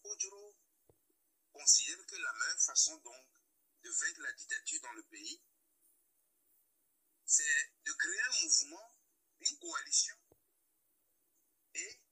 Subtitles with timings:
[0.00, 0.56] Podjoro
[1.52, 3.26] considère que la meilleure façon donc
[3.82, 5.42] de vaincre la dictature dans le pays,
[7.24, 8.96] c'est de créer un mouvement,
[9.40, 10.16] une coalition
[11.74, 12.02] et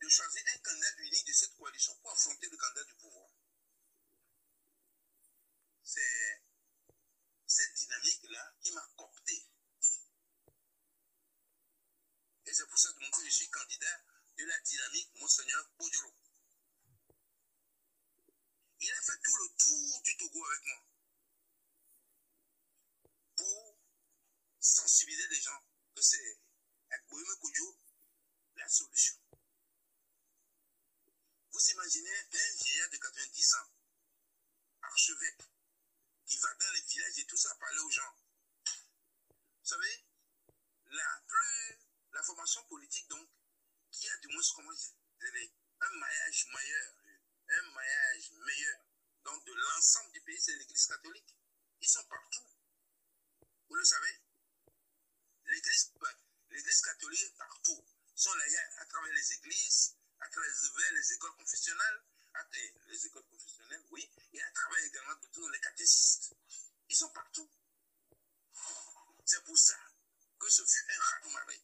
[0.00, 3.30] de choisir un candidat unique de cette coalition pour affronter le candidat du pouvoir.
[5.82, 6.44] C'est
[7.46, 9.48] cette dynamique-là qui m'a coopté.
[12.46, 14.02] Et c'est pour ça que je suis candidat
[14.36, 16.14] de la dynamique Monseigneur Podjoro.
[18.80, 20.84] Il a fait tout le tour du Togo avec moi
[23.36, 23.78] pour
[24.60, 25.62] sensibiliser les gens
[25.94, 26.40] que c'est
[27.40, 27.78] Kodjo
[28.56, 29.14] la solution.
[31.52, 33.70] Vous imaginez un vieillard de 90 ans,
[34.82, 35.42] archevêque,
[36.26, 38.16] qui va dans les villages et tout ça parler aux gens.
[38.66, 40.04] Vous savez,
[40.86, 41.78] la plus,
[42.12, 43.28] la formation politique donc,
[43.90, 44.88] qui a du moins, comment je
[45.80, 46.94] un maillage meilleur,
[47.48, 48.80] un maillage meilleur,
[49.24, 51.36] donc de l'ensemble du c'est l'église catholique.
[51.80, 52.46] Ils sont partout.
[53.68, 54.20] Vous le savez.
[55.46, 55.92] L'église,
[56.50, 57.84] l'église catholique partout.
[58.16, 58.44] Ils sont là
[58.78, 60.50] à travers les églises, à travers
[60.92, 62.02] les écoles confessionnelles,
[62.88, 66.34] les écoles confessionnelles, oui, et à travers également tous les catéchistes.
[66.88, 67.48] Ils sont partout.
[69.24, 69.78] C'est pour ça
[70.38, 71.54] que ce fut un raz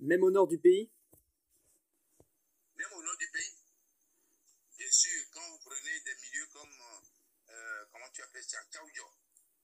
[0.00, 0.90] Même au nord du pays?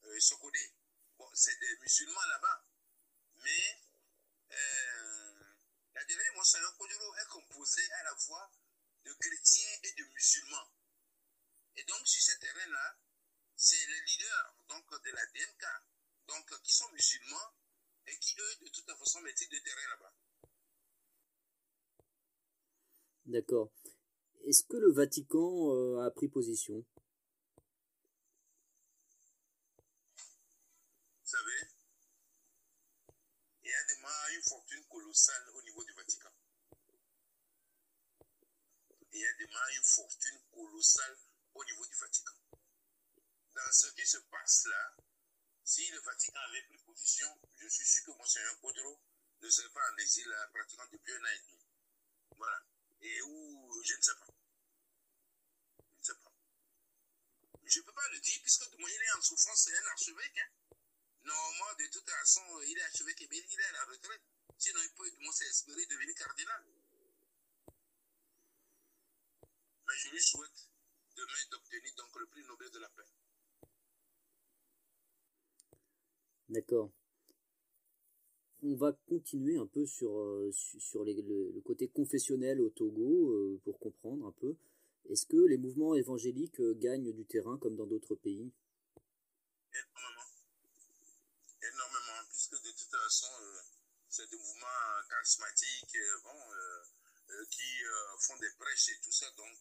[0.04, 0.18] Euh,
[1.18, 2.64] bon, c'est des musulmans là-bas.
[3.36, 3.82] Mais
[4.52, 5.44] euh,
[5.94, 8.50] la dernière est composée à la fois
[9.04, 10.72] de chrétiens et de musulmans.
[11.76, 12.98] Et donc, sur ce terrain-là,
[13.54, 15.64] c'est les leaders donc, de la DMK,
[16.26, 17.54] donc, qui sont musulmans
[18.06, 20.14] et qui, eux, de toute façon, maîtrisent le terrain là-bas.
[23.26, 23.72] D'accord.
[24.46, 26.84] Est-ce que le Vatican euh, a pris position
[31.26, 31.68] Vous savez,
[33.64, 36.32] il y a demain une fortune colossale au niveau du Vatican.
[39.12, 41.18] Y a demain une fortune colossale
[41.54, 42.34] au niveau du Vatican.
[43.54, 44.96] Dans ce qui se passe là,
[45.64, 49.00] si le Vatican avait pris position, je suis sûr que Monseigneur Podro
[49.40, 51.66] ne serait pas en exil pratiquement depuis un an et demi.
[52.36, 52.66] Voilà
[53.00, 54.26] et où je ne sais pas.
[55.78, 56.32] Je ne sais pas.
[57.64, 60.38] Je ne peux pas le dire puisque moi, il est en souffrance, c'est un archevêque.
[60.38, 60.76] Hein.
[61.24, 64.22] Normalement, de toute façon, il est archevêque et il est à la retraite.
[64.58, 66.64] Sinon, il peut du moins s'espérer devenir cardinal.
[69.86, 70.70] Mais je lui souhaite
[71.16, 73.04] demain d'obtenir donc le prix Nobel de la paix.
[76.48, 76.92] D'accord
[78.62, 83.78] on va continuer un peu sur, euh, sur le, côté confessionnel au Togo euh, pour
[83.78, 84.56] comprendre un peu.
[85.08, 88.50] Est-ce que les mouvements évangéliques euh, gagnent du terrain comme dans d'autres pays?
[89.72, 90.22] Énormément.
[91.62, 93.32] Énormément, puisque de toute façon,
[94.08, 95.86] c'est des mouvements charismatiques
[97.50, 97.82] qui
[98.20, 99.58] font des prêches et tout ça, donc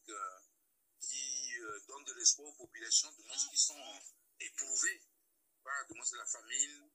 [1.00, 1.54] qui
[1.88, 4.02] donnent de l'espoir aux populations, de moins qui sont
[4.40, 5.02] éprouvées
[5.64, 6.90] par de moins la famine,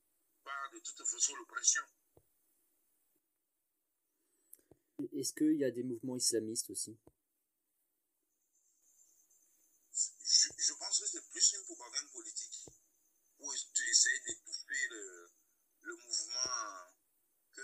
[0.45, 1.83] par de toute façon l'oppression.
[5.13, 6.97] Est-ce qu'il y a des mouvements islamistes aussi?
[9.93, 12.67] Je, pense que c'est plus une propagande politique
[13.37, 15.31] pour essayer d'étouffer le,
[15.83, 16.93] le, mouvement
[17.53, 17.61] que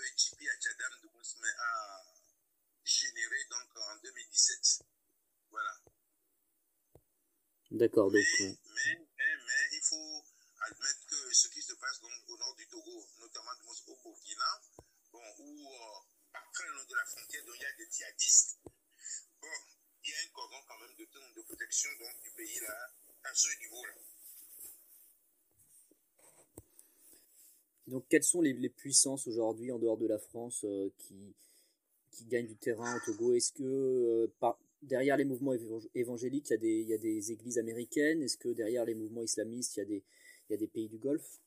[0.58, 2.02] Tipi Achadam de Mousme a
[2.84, 4.86] généré donc en 2017.
[5.50, 5.80] Voilà.
[7.72, 8.22] D'accord, donc.
[8.40, 10.24] Mais, mais, mais, il faut
[10.60, 13.50] admettre que ce qui se passe donc au nord du Togo, notamment
[13.86, 14.62] au Burkina,
[15.12, 18.58] bon, où euh, très loin de la frontière, donc il y a des djihadistes.
[19.40, 19.48] Bon,
[20.04, 23.34] il y a un cordon quand même de, de protection donc, du pays là, à
[23.34, 23.94] ce niveau-là.
[27.86, 31.14] Donc, quelles sont les, puissances aujourd'hui en dehors de la France euh, qui,
[32.28, 33.34] gagnent du terrain au Togo?
[33.34, 34.26] Est-ce que euh,
[34.82, 35.52] derrière les mouvements
[35.94, 38.22] évangéliques, il y, a des, églises américaines?
[38.22, 40.02] Est-ce que derrière les mouvements islamistes, il
[40.50, 41.40] y a des pays du Golfe?